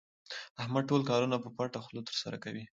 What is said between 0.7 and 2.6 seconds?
ټول کارونه په پټه خوله ترسره